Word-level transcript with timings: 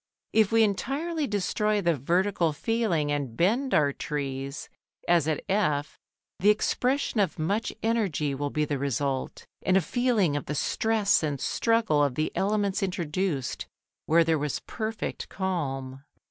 If 0.33 0.51
we 0.51 0.63
entirely 0.63 1.27
destroy 1.27 1.79
the 1.79 1.93
vertical 1.95 2.53
feeling 2.53 3.11
and 3.11 3.37
bend 3.37 3.71
our 3.75 3.93
trees, 3.93 4.67
as 5.07 5.27
at 5.27 5.43
F, 5.47 5.99
the 6.39 6.49
expression 6.49 7.19
of 7.19 7.37
much 7.37 7.71
energy 7.83 8.33
will 8.33 8.49
be 8.49 8.65
the 8.65 8.79
result, 8.79 9.45
and 9.61 9.77
a 9.77 9.81
feeling 9.81 10.35
of 10.35 10.47
the 10.47 10.55
stress 10.55 11.21
and 11.21 11.39
struggle 11.39 12.03
of 12.03 12.15
the 12.15 12.31
elements 12.33 12.81
introduced 12.81 13.67
where 14.07 14.23
there 14.23 14.39
was 14.39 14.59
perfect 14.61 15.29
calm. 15.29 16.01